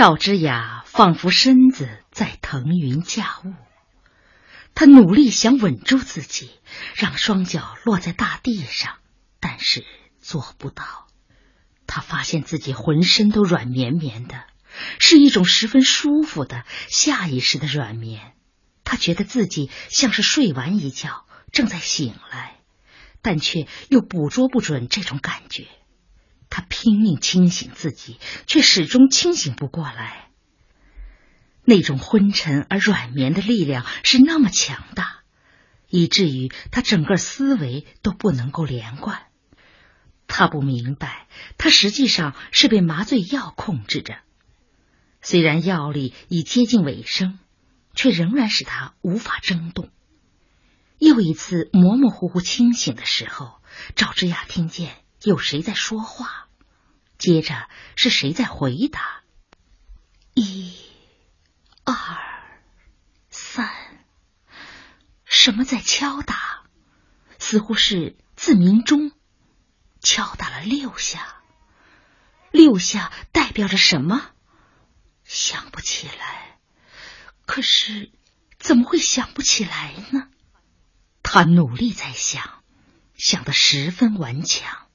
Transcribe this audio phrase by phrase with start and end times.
[0.00, 3.52] 赵之雅仿佛身子在腾云驾雾，
[4.74, 6.48] 她努力想稳住自己，
[6.94, 8.96] 让双脚落在大地上，
[9.40, 9.84] 但是
[10.18, 11.06] 做不到。
[11.86, 14.44] 他发现自己浑身都软绵绵的，
[14.98, 18.32] 是一种十分舒服的下意识的软绵。
[18.84, 22.56] 他觉得自己像是睡完一觉，正在醒来，
[23.20, 25.66] 但却又捕捉不准这种感觉。
[26.50, 30.28] 他拼命清醒自己，却始终清醒不过来。
[31.64, 35.20] 那种昏沉而软绵的力量是那么强大，
[35.88, 39.22] 以至于他整个思维都不能够连贯。
[40.26, 44.18] 他不明白，他实际上是被麻醉药控制着。
[45.22, 47.38] 虽然药力已接近尾声，
[47.94, 49.90] 却仍然使他无法争动。
[50.98, 53.60] 又一次模模糊糊清醒的时候，
[53.94, 54.92] 赵之雅听见。
[55.22, 56.48] 有谁在说话？
[57.18, 59.22] 接着是谁在回答？
[60.32, 60.74] 一、
[61.84, 61.94] 二、
[63.28, 64.06] 三，
[65.26, 66.64] 什么在敲打？
[67.38, 69.12] 似乎是自鸣钟，
[70.00, 71.42] 敲打了六下。
[72.50, 74.30] 六下代表着什么？
[75.24, 76.58] 想不起来。
[77.44, 78.12] 可是
[78.58, 80.28] 怎么会想不起来呢？
[81.22, 82.62] 他努力在想，
[83.16, 84.86] 想得十分顽强。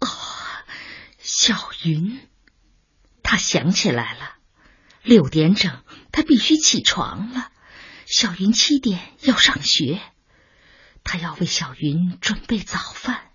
[0.00, 0.08] 哦
[1.18, 2.28] 小云，
[3.22, 4.36] 他想起来了，
[5.02, 7.50] 六点整，他必须起床了。
[8.06, 10.00] 小云七点要上学，
[11.04, 13.30] 他要为小云准备早饭，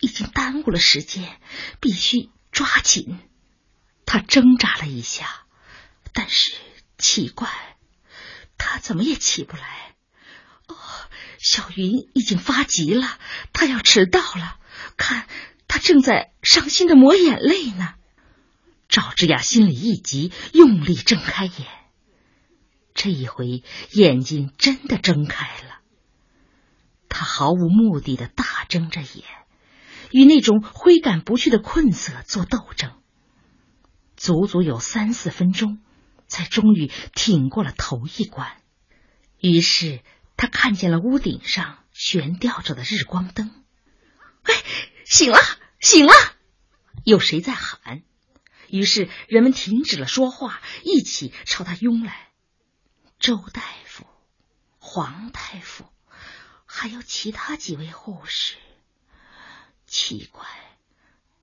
[0.00, 1.40] 已经耽误了时间，
[1.80, 3.18] 必须抓紧。
[4.06, 5.44] 他挣扎了一下，
[6.14, 6.54] 但是
[6.96, 7.50] 奇怪，
[8.56, 9.94] 他怎么也起不来。
[10.66, 10.76] 哦，
[11.38, 13.18] 小云已经发急了，
[13.52, 14.57] 他要迟到了，
[14.96, 15.26] 看。
[15.70, 17.94] 他正在伤心的抹眼泪呢。
[18.88, 21.52] 赵之雅心里一急，用力睁开眼。
[22.94, 23.62] 这一回，
[23.92, 25.80] 眼睛真的睁开了。
[27.10, 29.24] 他毫无目的的大睁着眼，
[30.10, 32.92] 与那种挥赶不去的困色做斗争。
[34.16, 35.80] 足足有三四分钟，
[36.28, 38.56] 才终于挺过了头一关。
[39.38, 40.00] 于是，
[40.38, 43.57] 他看见了屋顶上悬吊着的日光灯。
[44.48, 44.64] 哎！
[45.04, 45.38] 醒了，
[45.80, 46.12] 醒了！
[47.04, 48.02] 有谁在喊？
[48.68, 52.28] 于是人们停止了说话，一起朝他拥来。
[53.18, 54.06] 周大夫、
[54.78, 55.86] 黄大夫，
[56.66, 58.56] 还有其他几位护士。
[59.86, 60.46] 奇怪，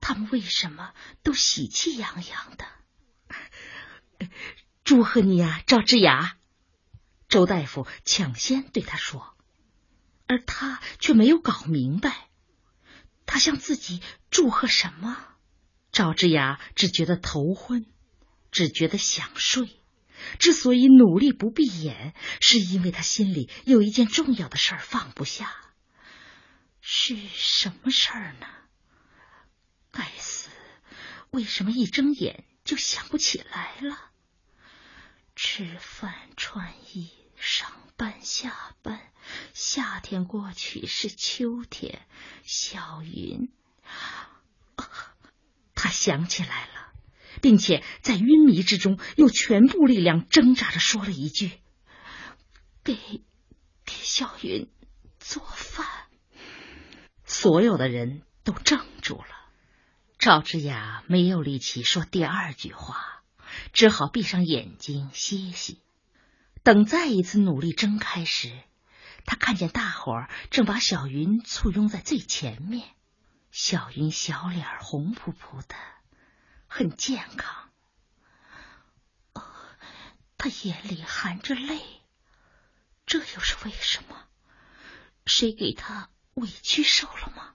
[0.00, 2.66] 他们为什么都喜气洋洋的？
[4.84, 6.36] 祝贺你啊，赵之雅！
[7.28, 9.34] 周大夫抢先对他说，
[10.28, 12.28] 而他却没有搞明白。
[13.26, 14.00] 他向自己
[14.30, 15.16] 祝贺什么？
[15.92, 17.86] 赵之雅只觉得头昏，
[18.50, 19.80] 只觉得想睡。
[20.38, 25.54] 之所以努力不闭眼，是因为他心里有一件重要的事儿放不下。
[26.80, 28.46] 是什么事儿呢？
[29.90, 30.50] 该死！
[31.30, 34.10] 为什么一睁眼就想不起来了？
[35.34, 38.75] 吃饭、穿衣、上班、下。
[40.08, 42.06] 天过去是秋天，
[42.44, 43.50] 小云，
[45.74, 46.92] 他想起来了，
[47.42, 51.50] 并且在晕迷之中又全部力量挣扎着说了一句
[52.84, 52.94] ：“给
[53.84, 54.68] 给小云
[55.18, 55.84] 做饭。”
[57.26, 59.26] 所有的人都怔住了。
[60.20, 63.24] 赵之雅没有力气说第二句话，
[63.72, 65.80] 只好闭上眼睛歇息。
[66.62, 68.56] 等再一次努力睁开时。
[69.26, 72.94] 他看见大伙儿正把小云簇拥在最前面，
[73.50, 75.74] 小云小脸红扑扑的，
[76.68, 77.70] 很健康。
[79.34, 79.42] 哦，
[80.38, 81.82] 他眼里含着泪，
[83.04, 84.28] 这又是为什么？
[85.26, 87.54] 谁给他委屈受了吗？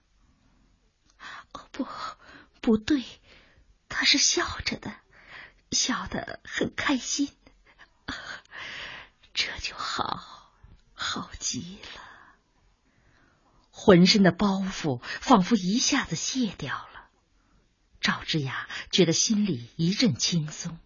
[1.52, 1.88] 哦，不，
[2.60, 3.02] 不对，
[3.88, 4.94] 他是笑着的，
[5.70, 7.34] 笑得很开心。
[9.32, 10.41] 这就好。
[11.02, 12.00] 好极了，
[13.70, 17.10] 浑身的包袱仿佛一下子卸掉了。
[18.00, 20.78] 赵之雅觉得心里一阵轻松，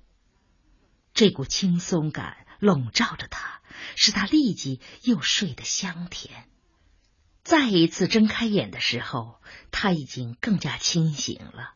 [1.15, 3.63] 这股轻松感笼罩着他，
[3.95, 6.49] 使他立即又睡得香甜。
[7.45, 9.41] 再一次睁开眼的时候，
[9.71, 11.75] 他已经更加清醒了。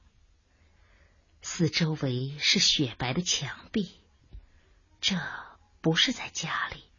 [1.42, 4.00] 四周围是雪白的墙壁，
[5.00, 5.16] 这
[5.80, 6.89] 不是在家里。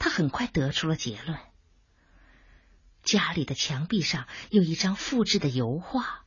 [0.00, 1.38] 他很快得出了结论：
[3.04, 6.24] 家里的墙壁上有一张复制的油画，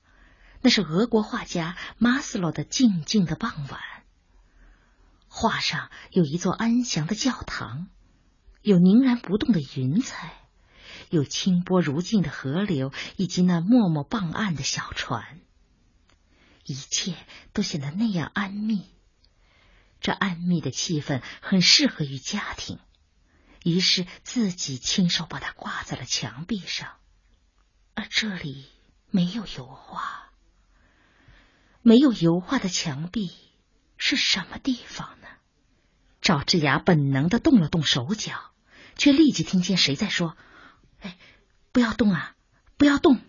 [0.61, 3.81] 那是俄国画家马斯洛的静静的傍晚。
[5.27, 7.87] 画上有一座安详的教堂，
[8.61, 10.33] 有凝然不动的云彩，
[11.09, 15.39] 有清波如镜的河流，以及那默默傍岸的小船。
[16.63, 17.15] 一切
[17.53, 18.83] 都显得那样安谧。
[19.99, 22.77] 这安谧的气氛很适合于家庭，
[23.63, 26.91] 于是自己亲手把它挂在了墙壁上。
[27.95, 28.65] 而这里
[29.09, 30.31] 没有油画，
[31.81, 33.31] 没有油画的墙壁
[33.97, 35.27] 是什么地方呢？
[36.21, 38.51] 赵之雅本能的动了动手脚，
[38.95, 40.37] 却立即听见谁在说
[41.01, 41.17] ：“哎，
[41.71, 42.35] 不要动啊，
[42.77, 43.19] 不要动！”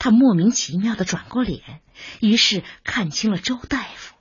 [0.00, 1.82] 他莫名其妙的转过脸，
[2.20, 4.14] 于是看清了周大夫。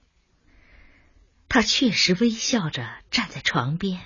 [1.50, 4.02] 他确实微笑着站在床边，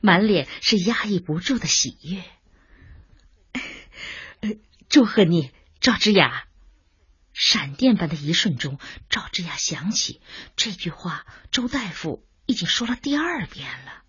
[0.00, 2.24] 满脸是压抑不住的喜悦。
[4.88, 5.50] 祝贺你，
[5.80, 6.44] 赵之雅！
[7.32, 10.20] 闪电般的一瞬中，赵之雅想起
[10.56, 12.26] 这句话，周大夫。
[12.44, 14.02] 已经说了第二遍了，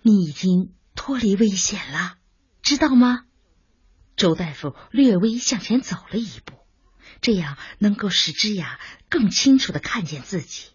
[0.00, 2.16] 你已经脱离危险了，
[2.62, 3.26] 知道吗？
[4.16, 6.54] 周大夫略微向前走了一步，
[7.20, 8.80] 这样能够使之雅
[9.10, 10.70] 更清楚的看见自己。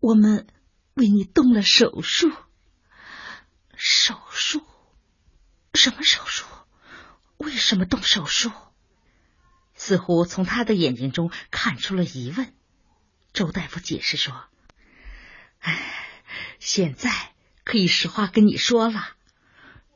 [0.00, 0.46] 我们
[0.94, 2.32] 为你动了手术，
[3.84, 4.64] 手术？
[5.74, 6.46] 什么手术？
[7.38, 8.52] 为什么动手术？
[9.74, 12.54] 似乎从他的眼睛中看出了疑问。
[13.32, 14.44] 周大夫解释说。
[15.58, 15.82] 唉，
[16.60, 17.10] 现在
[17.64, 19.16] 可以实话跟你说了。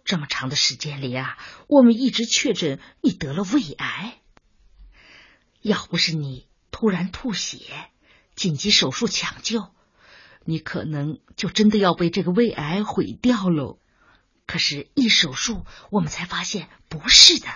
[0.05, 4.21] 这么长的时间里啊，我们一直确诊你得了胃癌。
[5.61, 7.89] 要不是你突然吐血，
[8.35, 9.73] 紧急手术抢救，
[10.46, 13.78] 你可能就真的要被这个胃癌毁掉喽。
[14.46, 17.48] 可是，一手术我们才发现不是的，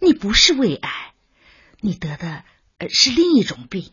[0.00, 1.14] 你不是胃癌，
[1.80, 2.44] 你得的
[2.78, 3.92] 呃是另一种病。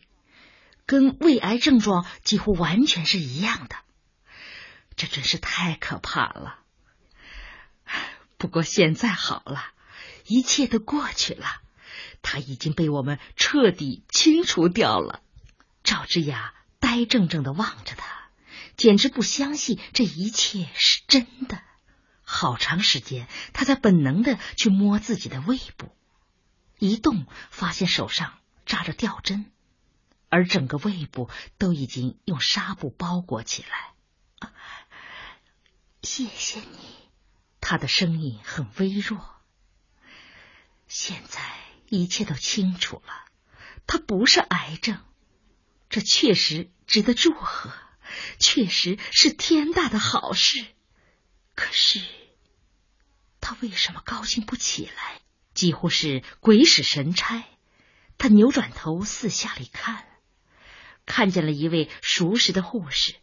[0.88, 3.76] 跟胃癌症状几乎完全是一样的，
[4.96, 6.60] 这真是太可怕了。
[8.38, 9.64] 不过现在好了，
[10.28, 11.46] 一切都过去了，
[12.22, 15.22] 它已经被我们彻底清除掉了。
[15.84, 16.54] 赵之雅
[16.96, 18.30] 呆怔怔的望着他，
[18.78, 21.62] 简直不相信这一切是真的。
[22.24, 25.94] 好长时间，他在本能的去摸自己的胃部，
[26.80, 29.52] 一动发现手上扎着吊针。
[30.30, 34.52] 而整个胃部都已经用纱布包裹起来。
[36.02, 37.10] 谢谢你，
[37.60, 39.36] 他的声音很微弱。
[40.88, 41.42] 现在
[41.90, 43.26] 一切都清楚了，
[43.86, 44.98] 他不是癌症，
[45.90, 47.72] 这确实值得祝贺，
[48.40, 50.66] 确实是天大的好事。
[51.56, 52.02] 可是
[53.42, 55.22] 他为什么高兴不起来？
[55.54, 57.46] 几乎是鬼使神差，
[58.18, 60.06] 他扭转头四下里看。
[61.06, 63.16] 看见了一位熟识的护士，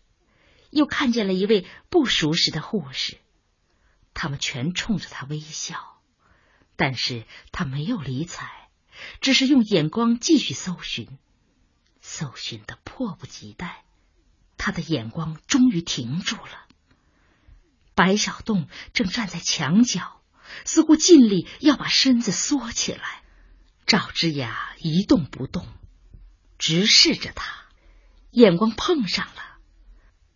[0.70, 3.18] 又看见了一位不熟识的护士，
[4.14, 6.00] 他们全冲着他微笑，
[6.76, 8.70] 但是他没有理睬，
[9.20, 11.18] 只是用眼光继续搜寻，
[12.12, 13.84] 搜寻的迫不及待。
[14.58, 16.66] 他的眼光终于停住了。
[17.94, 20.20] 白小洞正站在墙角，
[20.66, 23.22] 似乎尽力要把身子缩起来。
[23.86, 25.66] 赵之雅一动不动，
[26.58, 27.64] 直视着他。
[28.30, 29.58] 眼光碰上了，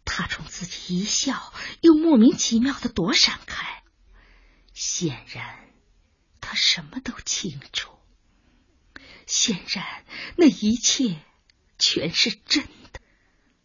[0.06, 1.52] 他冲自己一笑，
[1.82, 3.82] 又莫名其妙的躲闪开。
[4.72, 5.68] 显然，
[6.40, 7.92] 他什么都清楚。
[9.26, 10.06] 显然，
[10.36, 11.20] 那一切
[11.78, 13.00] 全是真的，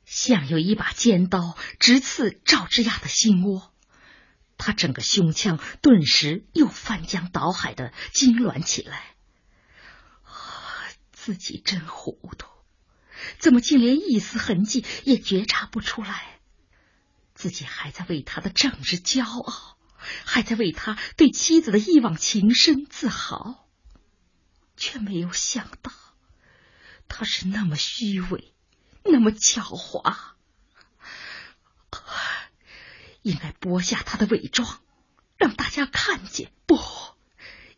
[0.05, 3.73] 像有一把尖刀直刺赵之亚的心窝。
[4.57, 9.15] 他整个胸腔顿时又翻江倒海的痉挛起来。
[11.11, 12.47] 自己真糊涂。
[13.37, 16.39] 怎么竟连一丝痕迹也觉察不出来？
[17.35, 19.77] 自己还在为他的正直骄傲，
[20.25, 23.67] 还在为他对妻子的一往情深自豪，
[24.77, 25.91] 却没有想到
[27.13, 28.53] 他是那么虚伪，
[29.03, 30.15] 那么狡猾。
[33.21, 34.79] 应该剥下他的伪装，
[35.37, 36.79] 让大家看见；不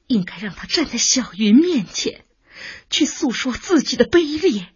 [0.07, 2.23] 应该让他站在小云面前，
[2.89, 4.69] 去诉说自己的卑劣。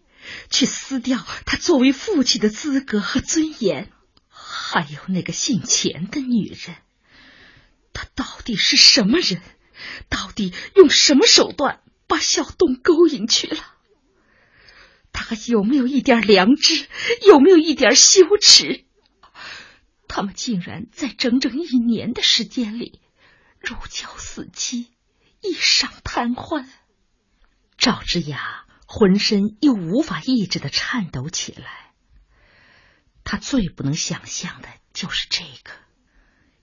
[0.50, 3.90] 去撕掉他作为父亲的资格和尊严，
[4.28, 6.76] 还有那个姓钱的女人，
[7.94, 9.40] 她到底是什么人？
[10.10, 13.77] 到底用什么手段把小洞勾引去了？
[15.18, 16.86] 他还有没有一点良知？
[17.26, 18.84] 有没有一点羞耻？
[20.06, 23.00] 他们竟然在整整一年的时间里
[23.58, 24.92] 如胶似漆，
[25.42, 26.70] 一晌贪欢。
[27.76, 28.64] 赵之雅。
[28.90, 31.92] 浑身又无法抑制的颤抖起来。
[33.22, 35.72] 他最不能想象的就是这个。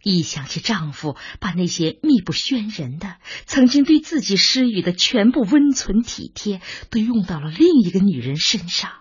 [0.08, 3.16] 一想起丈夫把那些密不宣人的、
[3.48, 8.92] 曾经对自己施予的全部温存体贴，都用到了另一个女人身上；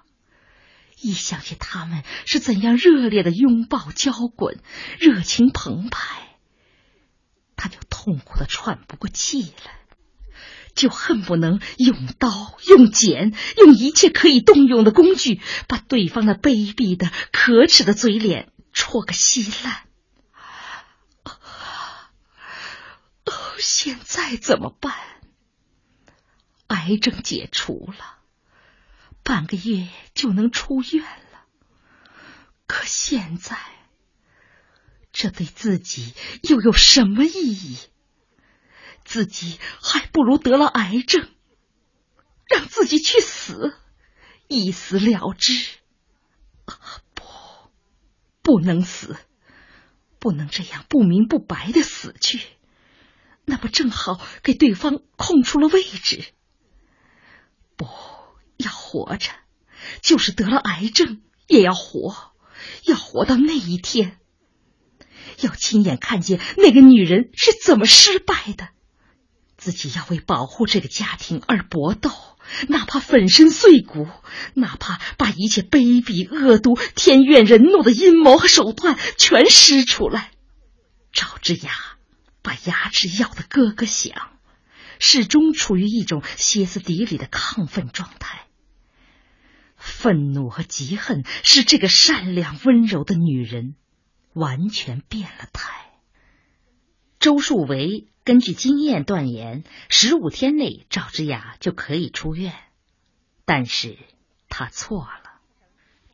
[1.02, 4.60] 一想起他们是怎样热烈的拥抱、交滚、
[4.98, 6.38] 热情澎湃，
[7.54, 9.72] 她就痛苦的喘不过气来。
[10.74, 19.82] 就恨不能用刀、用剪、用一切可以动用的工具，把对方那卑鄙的、可耻的嘴脸戳个稀烂。
[23.58, 24.94] 现在怎么办？
[26.68, 28.18] 癌症解除了，
[29.22, 31.44] 半个月就能出院了。
[32.66, 33.58] 可现在，
[35.12, 37.78] 这对自己又有什么意义？
[39.04, 41.28] 自己还不如得了癌症，
[42.46, 43.76] 让自己去死，
[44.48, 45.52] 一死了之。
[46.64, 46.78] 啊
[47.14, 47.24] 不，
[48.40, 49.18] 不能死，
[50.18, 52.40] 不能这样不明不白的死去，
[53.44, 56.24] 那不正好给对方空出了位置？
[57.76, 57.86] 不
[58.56, 59.30] 要活着，
[60.00, 62.32] 就是得了癌症也要活，
[62.84, 64.18] 要活到那一天，
[65.40, 68.68] 要亲眼看见那个女人是怎么失败的。
[69.56, 72.10] 自己要为保护这个家庭而搏斗，
[72.68, 74.06] 哪怕粉身碎骨，
[74.52, 80.32] 哪怕把一切卑鄙、恶毒、天怨人怒的阴谋和手段全施出来。
[81.12, 81.70] 赵之雅
[82.44, 84.14] 把牙齿咬得咯咯响，
[85.00, 88.46] 始终处于一种歇斯底里的亢奋状态。
[89.76, 93.74] 愤怒和嫉恨使这个善良温柔的女人
[94.32, 95.90] 完全变了态。
[97.18, 98.06] 周树维。
[98.26, 102.54] 根据经验断言，十五天内赵之雅就可以出院，
[103.44, 103.98] 但是
[104.48, 105.42] 他错了。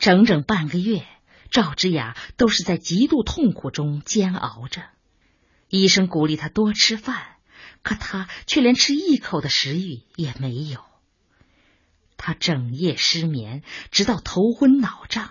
[0.01, 1.07] 整整半个月，
[1.53, 4.83] 赵之雅都是在极度痛苦中煎熬着。
[5.71, 7.37] 医生鼓励他多吃饭，
[7.83, 10.85] 可他却连吃一口的食欲也没有。
[12.19, 15.31] 他整夜失眠，直到头昏脑胀，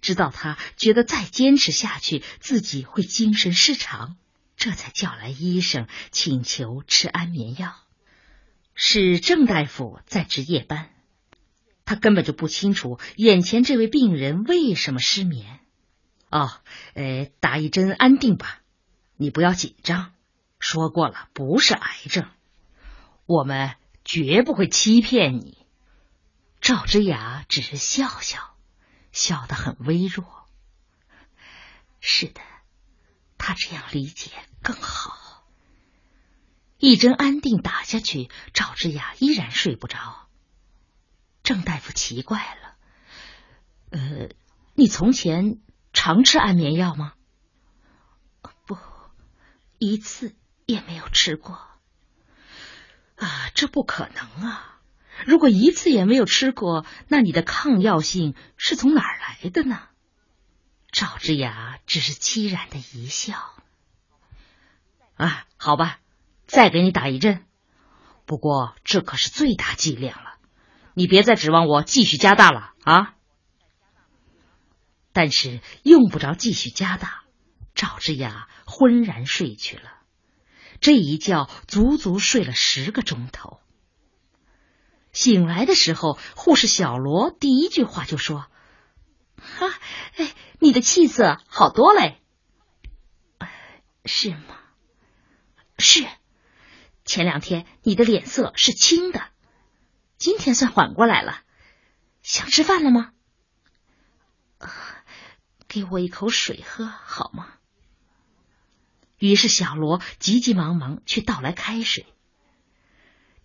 [0.00, 4.16] 直到他觉得再坚持下去，自己会精神失常。
[4.56, 7.74] 这才叫来医生，请求吃安眠药。
[8.74, 10.90] 是郑大夫在值夜班，
[11.84, 15.60] 他根本就不清楚眼前这位病人为什么失眠。
[16.30, 16.50] 哦，
[16.94, 18.60] 呃，打一针安定吧，
[19.16, 20.12] 你不要紧张。
[20.58, 22.26] 说过了，不是癌症，
[23.26, 25.58] 我们绝不会欺骗你。
[26.60, 28.56] 赵之雅只是笑笑，
[29.12, 30.48] 笑得很微弱。
[32.00, 32.40] 是的。
[33.36, 34.30] 他这样理解
[34.62, 35.44] 更好。
[36.78, 40.28] 一针安定打下去，赵之雅依然睡不着。
[41.42, 42.76] 郑大夫奇怪了
[43.90, 44.28] ：“呃，
[44.74, 45.60] 你从前
[45.92, 47.12] 常吃安眠药吗？”“，
[49.86, 50.34] 一次
[50.66, 51.58] 也没有吃过。
[53.16, 54.80] ”“啊，这不可能啊！
[55.26, 59.80] 如果一次也没有吃过，那你的抗药性是从哪儿来的呢？”
[60.90, 63.52] 赵之雅只是凄然的一笑。
[65.16, 65.98] 啊，好吧，
[66.46, 67.44] 再给你打一针。
[68.26, 70.34] 不过这可是最大剂量了，
[70.94, 73.14] 你别再指望我继续加大了啊！
[75.12, 77.23] 但是用不着继续加大，
[77.74, 79.92] 赵之雅昏然睡去了。
[80.80, 83.60] 这一觉足足睡了十个钟头。
[85.12, 88.46] 醒来的时候，护士小罗第一句话就说
[89.36, 89.78] ：“哈，
[90.16, 92.22] 哎。”你的气色好多嘞，
[94.06, 94.58] 是吗？
[95.76, 96.06] 是，
[97.04, 99.26] 前两天你的脸色是青的，
[100.16, 101.42] 今天算缓过来了。
[102.22, 103.12] 想吃饭了吗？
[105.68, 107.52] 给我一口水喝好吗？
[109.18, 112.06] 于是小罗急急忙忙去倒来开水。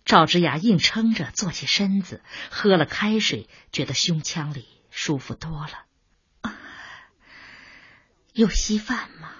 [0.04, 6.52] 赵之雅硬撑着坐起身子，喝了开水，觉得胸腔里舒服多了。
[8.32, 9.32] 有稀饭吗？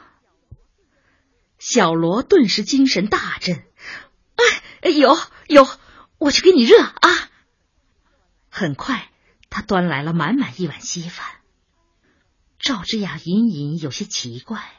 [1.59, 3.65] 小罗顿时精神大振，
[4.83, 5.69] 哎，有有，
[6.19, 7.31] 我去给你热啊！
[8.49, 9.11] 很快，
[9.49, 11.27] 他端来了满满一碗稀饭。
[12.59, 14.71] 赵之雅隐隐有些奇怪，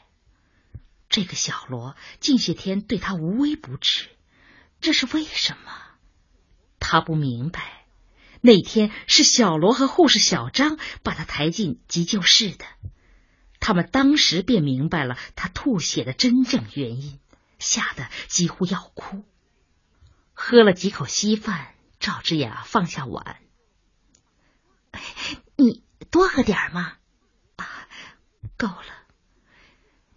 [1.11, 4.07] 这个小罗近些天对他无微不至，
[4.79, 5.71] 这是为什么？
[6.79, 7.85] 他不明白，
[8.39, 12.65] 那天是小罗和护士小张把他抬进急救室的。
[13.59, 17.19] 他们当时便明白了他吐血的真正原因，
[17.59, 19.23] 吓得几乎要哭。
[20.33, 23.37] 喝了几口稀饭，赵之雅放下碗，
[25.57, 26.93] 你多喝点嘛。
[27.57, 27.67] 啊，
[28.57, 29.00] 够了。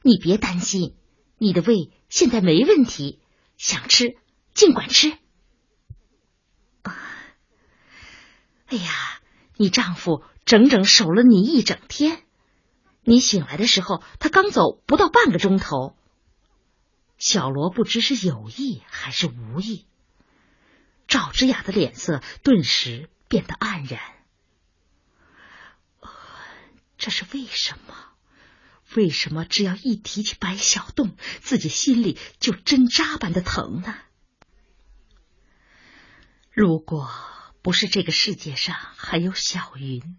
[0.06, 0.94] 你别担心，
[1.38, 3.22] 你的胃现在没问题，
[3.56, 4.18] 想吃
[4.52, 5.16] 尽管吃。
[6.82, 6.94] 啊，
[8.66, 8.92] 哎呀，
[9.56, 12.22] 你丈夫整整守了你一整天。
[13.02, 15.96] 你醒来的时候，他刚走不到半个钟头。
[17.16, 19.86] 小罗不知是有意还是无意，
[21.08, 24.02] 赵之雅的脸色顿时变得黯然。
[26.98, 28.13] 这是为什么？
[28.94, 33.96] 为什么只要一提起白小洞，自己心里就针扎般的疼呢？
[36.52, 37.10] 如果
[37.62, 40.16] 不是这个世界上还有小云，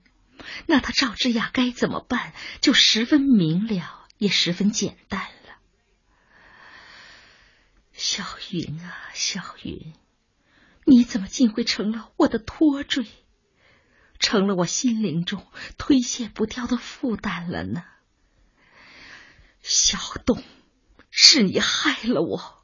[0.65, 2.33] 那他赵之雅该怎么办？
[2.59, 5.55] 就十分明了，也十分简单了。
[7.93, 9.93] 小云啊，小云，
[10.85, 13.05] 你怎么竟会成了我的拖坠，
[14.19, 17.85] 成了我心灵中推卸不掉的负担了呢？
[19.67, 20.43] 小东，
[21.09, 22.63] 是你害了我。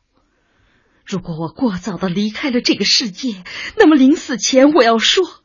[1.04, 3.44] 如果我过早的离开了这个世界，
[3.76, 5.44] 那么临死前我要说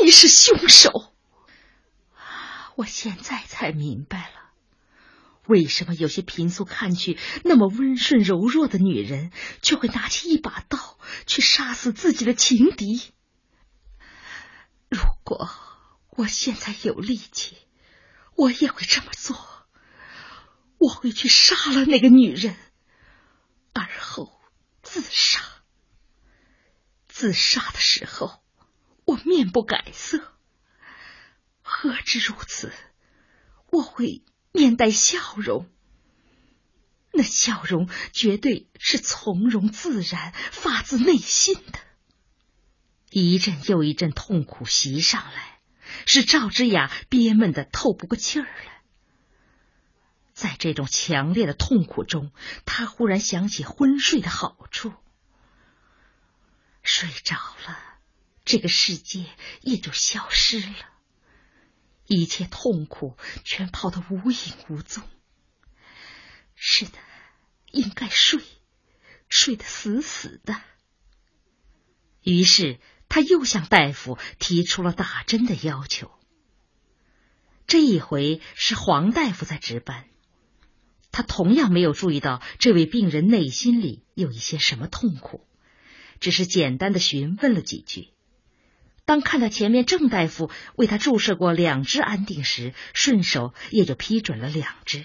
[0.00, 1.12] 你是凶手。
[2.76, 4.52] 我现在才明白了。
[5.48, 10.78] 为什么有些平素看去那么温顺柔弱的女人，却会拿起一把刀
[11.26, 13.02] 去杀死自己的情敌？
[14.88, 15.50] 如果
[16.10, 17.56] 我现在有力气，
[18.36, 19.36] 我也会这么做。
[20.82, 22.56] 我会去杀了那个女人，
[23.72, 24.40] 而后
[24.82, 25.40] 自杀。
[27.06, 28.42] 自杀的时候，
[29.04, 30.20] 我面不改色。
[31.62, 32.72] 何止如此，
[33.70, 34.24] 我会。
[34.54, 35.66] 面带笑容，
[37.10, 41.78] 那笑容绝对是从容自然、发自内心的。
[43.08, 45.60] 一阵又一阵痛苦袭上来，
[46.04, 48.71] 使赵之雅憋闷的透不过气儿来。
[50.32, 52.32] 在这种强烈的痛苦中，
[52.64, 54.92] 他忽然想起昏睡的好处。
[56.82, 57.78] 睡着了，
[58.44, 59.26] 这个世界
[59.60, 60.74] 也就消失了。
[62.06, 65.02] 一切痛苦全跑得无影无踪。
[66.54, 66.98] 是的，
[67.70, 68.42] 应该睡，
[69.28, 70.60] 睡得死死的。
[72.22, 76.10] 于是他又向大夫提出了打针的要求。
[77.66, 80.08] 这一回是黄大夫在值班，
[81.12, 85.46] 他同样没有注意到这位病人内心里有一些什么痛苦，
[86.18, 88.08] 只是简单的询问了几句。
[89.04, 95.04] 当看到前面郑大夫为他注射过两支安定时，顺手也就批准了两支。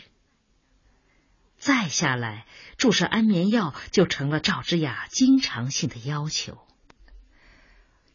[1.58, 2.46] 再下来，
[2.78, 6.60] 注射安眠药就成了赵之雅经常性的要求。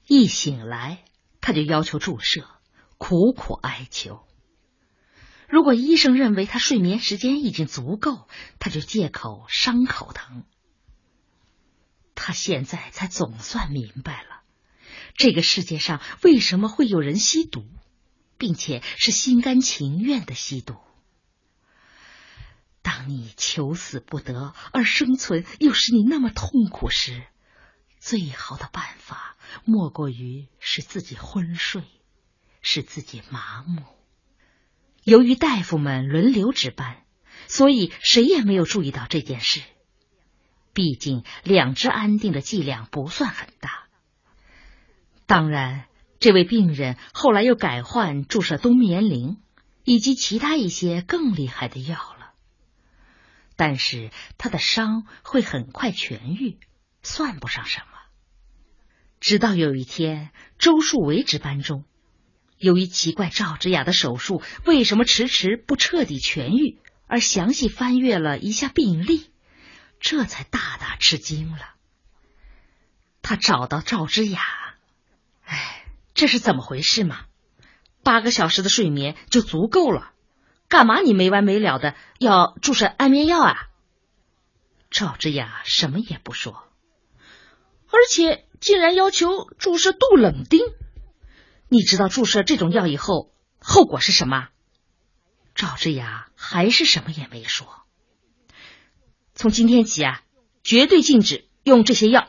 [0.07, 1.05] 一醒来，
[1.41, 2.49] 他就要求注射，
[2.97, 4.25] 苦苦哀求。
[5.53, 8.27] 如果医生认为他睡眠时间已经足够，
[8.59, 10.47] 他就借口伤口疼。
[12.15, 14.41] 他现在才总算明白了。
[15.15, 17.67] 这个世界上为什么会有人吸毒，
[18.39, 20.77] 并且是心甘情愿的吸毒？
[22.81, 27.27] 当你求死不得，而生存又使你那么痛苦时，
[27.99, 29.37] 最好的办法
[29.67, 31.83] 莫过于使自己昏睡，
[32.63, 33.83] 使自己麻木。
[35.05, 37.03] 由于大夫们轮流值班，
[37.49, 39.61] 所以谁也没有注意到这件事。
[40.73, 43.85] 毕竟两支安定的剂量不算很大。
[45.27, 45.87] 当然，
[46.19, 49.39] 这位病人后来又改换注射冬眠灵
[49.85, 52.33] 以及其他一些更厉害的药了。
[53.57, 56.59] 但是他的伤会很快痊愈，
[57.03, 57.87] 算不上什么。
[59.21, 61.85] 直到有一天，周树维值班中，
[62.63, 69.31] 由于奇怪赵之雅的手术为什么迟迟不彻底痊愈，而详细翻阅了一下病历，
[69.99, 71.75] 这才大大吃惊了。
[73.21, 74.41] 他找到赵之雅。
[75.45, 77.25] 哎，这是怎么回事嘛？
[78.05, 80.13] 八个小时的睡眠就足够了，
[80.69, 83.69] 干嘛你没完没了的要注射安眠药啊？
[84.89, 86.69] 赵之雅什么也不说，
[87.89, 90.61] 而且竟然要求注射杜冷丁。
[91.73, 94.49] 你知道注射这种药以后后果是什么？
[95.55, 97.67] 赵之雅还是什么也没说。
[99.35, 100.23] 从今天起啊，
[100.63, 102.29] 绝对禁止用这些药。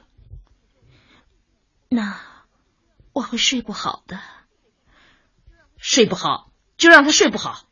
[1.90, 2.22] 那。
[3.12, 4.20] 我会睡不好的，
[5.78, 7.70] 睡不好就让他睡不好，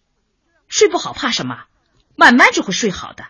[0.67, 1.65] 睡不好怕什么？
[2.15, 3.25] 慢慢就会睡好的。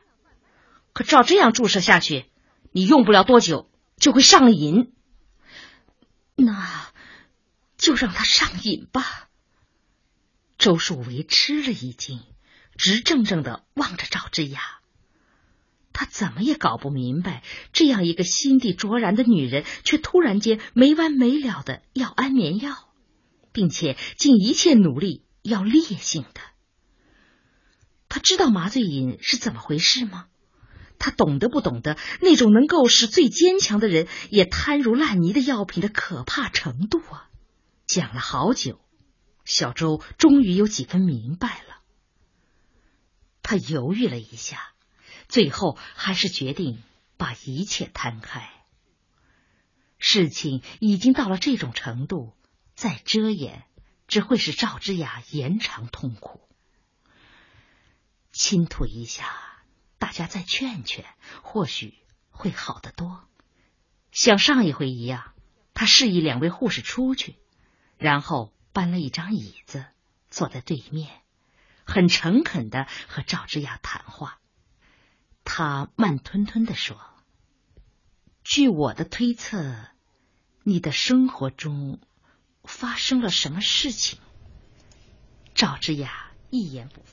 [0.92, 2.26] 可照这样注射下去，
[2.74, 4.94] 你用不了多久就会上瘾。
[6.36, 6.92] 那
[7.82, 9.28] 就让他上瘾吧。
[10.60, 12.22] 周树维吃了一惊，
[12.78, 14.62] 直怔怔的望着赵之雅。
[15.92, 17.42] 他怎么也搞不明白，
[17.74, 22.94] 这样一个心地卓然的女人，却突然间没完没了的要安眠药，
[23.52, 26.42] 并且尽一切努力要烈性的。
[28.08, 30.28] 他知道麻醉瘾是怎么回事吗？
[31.00, 37.31] 他懂得不懂得那种能够使最坚强的人也瘫如烂泥的药品的可怕程度啊？
[37.92, 38.80] 讲了好久，
[39.44, 41.82] 小周终于有几分明白了。
[43.44, 44.72] 他犹豫了一下。
[45.28, 46.84] 最后还是决定
[47.18, 48.50] 把一切摊开。
[49.98, 52.34] 事情已经到了这种程度，
[52.76, 53.66] 再遮掩
[54.08, 56.50] 只会使赵之雅延长痛苦。
[58.32, 59.64] 倾吐一下，
[60.00, 61.06] 大家再劝劝，
[61.44, 61.98] 或许
[62.30, 63.26] 会好得多。
[64.12, 65.34] 像上一回一样，
[65.74, 67.38] 他示意两位护士出去，
[68.02, 69.86] 然后搬了一张椅子
[70.32, 71.22] 坐在对面，
[71.86, 74.40] 很诚恳的和赵之雅谈话。
[75.44, 77.00] 他慢吞吞的说
[78.44, 79.88] ：“据我的推测，
[80.64, 82.00] 你的生活中
[82.64, 84.20] 发生了什么事情？”
[85.54, 87.12] 赵之雅一言不发。